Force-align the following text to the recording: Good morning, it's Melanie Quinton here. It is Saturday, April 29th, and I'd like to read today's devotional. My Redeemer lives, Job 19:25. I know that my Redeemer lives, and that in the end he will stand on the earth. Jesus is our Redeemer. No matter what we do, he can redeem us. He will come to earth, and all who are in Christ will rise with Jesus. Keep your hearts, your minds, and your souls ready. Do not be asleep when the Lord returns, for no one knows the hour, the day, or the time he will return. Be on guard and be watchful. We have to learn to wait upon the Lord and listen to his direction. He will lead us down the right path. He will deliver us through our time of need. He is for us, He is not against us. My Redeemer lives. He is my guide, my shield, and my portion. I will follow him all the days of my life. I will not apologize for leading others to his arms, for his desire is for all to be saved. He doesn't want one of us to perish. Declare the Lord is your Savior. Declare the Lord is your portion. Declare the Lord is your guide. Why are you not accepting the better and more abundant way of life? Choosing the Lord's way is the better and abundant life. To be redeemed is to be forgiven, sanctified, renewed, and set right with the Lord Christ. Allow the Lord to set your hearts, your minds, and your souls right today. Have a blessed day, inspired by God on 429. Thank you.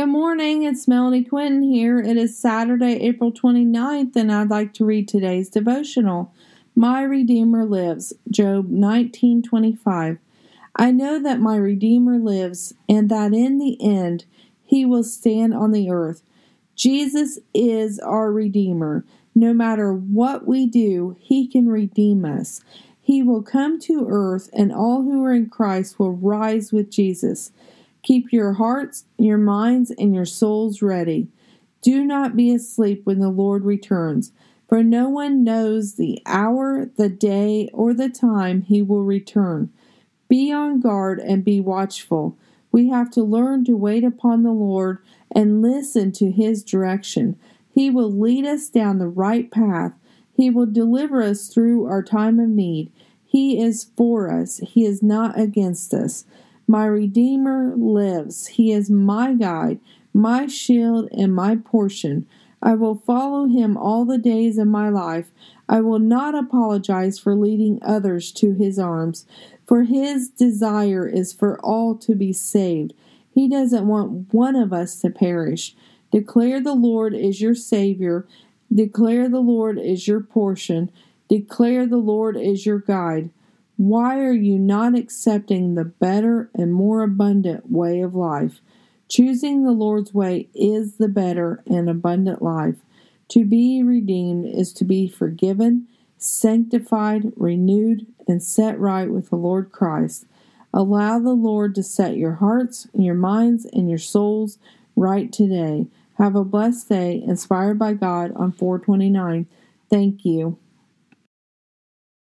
Good 0.00 0.06
morning, 0.06 0.62
it's 0.62 0.88
Melanie 0.88 1.24
Quinton 1.24 1.60
here. 1.60 1.98
It 1.98 2.16
is 2.16 2.38
Saturday, 2.38 2.94
April 3.02 3.30
29th, 3.30 4.16
and 4.16 4.32
I'd 4.32 4.48
like 4.48 4.72
to 4.74 4.86
read 4.86 5.06
today's 5.06 5.50
devotional. 5.50 6.32
My 6.74 7.02
Redeemer 7.02 7.66
lives, 7.66 8.14
Job 8.30 8.70
19:25. 8.70 10.16
I 10.74 10.90
know 10.90 11.18
that 11.18 11.42
my 11.42 11.56
Redeemer 11.56 12.16
lives, 12.18 12.72
and 12.88 13.10
that 13.10 13.34
in 13.34 13.58
the 13.58 13.76
end 13.78 14.24
he 14.64 14.86
will 14.86 15.04
stand 15.04 15.52
on 15.52 15.70
the 15.70 15.90
earth. 15.90 16.22
Jesus 16.74 17.38
is 17.52 17.98
our 17.98 18.32
Redeemer. 18.32 19.04
No 19.34 19.52
matter 19.52 19.92
what 19.92 20.46
we 20.46 20.64
do, 20.64 21.14
he 21.18 21.46
can 21.46 21.68
redeem 21.68 22.24
us. 22.24 22.62
He 23.02 23.22
will 23.22 23.42
come 23.42 23.78
to 23.80 24.06
earth, 24.08 24.48
and 24.54 24.72
all 24.72 25.02
who 25.02 25.22
are 25.22 25.34
in 25.34 25.50
Christ 25.50 25.98
will 25.98 26.12
rise 26.12 26.72
with 26.72 26.90
Jesus. 26.90 27.52
Keep 28.02 28.32
your 28.32 28.54
hearts, 28.54 29.04
your 29.18 29.38
minds, 29.38 29.90
and 29.98 30.14
your 30.14 30.24
souls 30.24 30.82
ready. 30.82 31.28
Do 31.82 32.04
not 32.04 32.36
be 32.36 32.52
asleep 32.54 33.02
when 33.04 33.20
the 33.20 33.30
Lord 33.30 33.64
returns, 33.64 34.32
for 34.68 34.82
no 34.82 35.08
one 35.08 35.42
knows 35.42 35.94
the 35.94 36.20
hour, 36.26 36.90
the 36.96 37.08
day, 37.08 37.68
or 37.72 37.92
the 37.92 38.08
time 38.08 38.62
he 38.62 38.82
will 38.82 39.02
return. 39.04 39.70
Be 40.28 40.52
on 40.52 40.80
guard 40.80 41.18
and 41.18 41.44
be 41.44 41.60
watchful. 41.60 42.36
We 42.72 42.88
have 42.88 43.10
to 43.12 43.22
learn 43.22 43.64
to 43.64 43.76
wait 43.76 44.04
upon 44.04 44.42
the 44.42 44.52
Lord 44.52 44.98
and 45.34 45.62
listen 45.62 46.12
to 46.12 46.30
his 46.30 46.62
direction. 46.62 47.36
He 47.74 47.90
will 47.90 48.10
lead 48.10 48.46
us 48.46 48.68
down 48.68 48.98
the 48.98 49.08
right 49.08 49.50
path. 49.50 49.92
He 50.32 50.50
will 50.50 50.66
deliver 50.66 51.22
us 51.22 51.48
through 51.48 51.86
our 51.86 52.02
time 52.02 52.38
of 52.38 52.48
need. 52.48 52.92
He 53.24 53.60
is 53.60 53.84
for 53.96 54.30
us, 54.30 54.58
He 54.58 54.84
is 54.84 55.02
not 55.02 55.38
against 55.38 55.94
us. 55.94 56.24
My 56.70 56.86
Redeemer 56.86 57.74
lives. 57.74 58.46
He 58.46 58.70
is 58.70 58.88
my 58.88 59.34
guide, 59.34 59.80
my 60.14 60.46
shield, 60.46 61.08
and 61.10 61.34
my 61.34 61.56
portion. 61.56 62.28
I 62.62 62.76
will 62.76 62.94
follow 62.94 63.48
him 63.48 63.76
all 63.76 64.04
the 64.04 64.18
days 64.18 64.56
of 64.56 64.68
my 64.68 64.88
life. 64.88 65.32
I 65.68 65.80
will 65.80 65.98
not 65.98 66.36
apologize 66.36 67.18
for 67.18 67.34
leading 67.34 67.80
others 67.82 68.30
to 68.34 68.52
his 68.52 68.78
arms, 68.78 69.26
for 69.66 69.82
his 69.82 70.28
desire 70.28 71.08
is 71.08 71.32
for 71.32 71.58
all 71.58 71.96
to 71.96 72.14
be 72.14 72.32
saved. 72.32 72.94
He 73.34 73.48
doesn't 73.48 73.88
want 73.88 74.32
one 74.32 74.54
of 74.54 74.72
us 74.72 75.00
to 75.00 75.10
perish. 75.10 75.74
Declare 76.12 76.60
the 76.60 76.74
Lord 76.74 77.14
is 77.14 77.40
your 77.40 77.56
Savior. 77.56 78.28
Declare 78.72 79.28
the 79.28 79.40
Lord 79.40 79.76
is 79.76 80.06
your 80.06 80.20
portion. 80.20 80.92
Declare 81.28 81.86
the 81.86 81.96
Lord 81.96 82.36
is 82.36 82.64
your 82.64 82.78
guide. 82.78 83.30
Why 83.80 84.18
are 84.18 84.34
you 84.34 84.58
not 84.58 84.94
accepting 84.94 85.74
the 85.74 85.86
better 85.86 86.50
and 86.54 86.70
more 86.70 87.02
abundant 87.02 87.72
way 87.72 88.02
of 88.02 88.14
life? 88.14 88.60
Choosing 89.08 89.64
the 89.64 89.72
Lord's 89.72 90.12
way 90.12 90.50
is 90.54 90.96
the 90.96 91.08
better 91.08 91.62
and 91.66 91.88
abundant 91.88 92.42
life. 92.42 92.76
To 93.28 93.46
be 93.46 93.82
redeemed 93.82 94.44
is 94.44 94.74
to 94.74 94.84
be 94.84 95.08
forgiven, 95.08 95.86
sanctified, 96.18 97.32
renewed, 97.36 98.06
and 98.28 98.42
set 98.42 98.78
right 98.78 99.10
with 99.10 99.30
the 99.30 99.36
Lord 99.36 99.72
Christ. 99.72 100.26
Allow 100.74 101.18
the 101.18 101.32
Lord 101.32 101.74
to 101.76 101.82
set 101.82 102.18
your 102.18 102.34
hearts, 102.34 102.86
your 102.92 103.14
minds, 103.14 103.64
and 103.64 103.88
your 103.88 103.98
souls 103.98 104.58
right 104.94 105.32
today. 105.32 105.86
Have 106.18 106.36
a 106.36 106.44
blessed 106.44 106.90
day, 106.90 107.22
inspired 107.26 107.78
by 107.78 107.94
God 107.94 108.32
on 108.36 108.52
429. 108.52 109.46
Thank 109.88 110.26
you. 110.26 110.58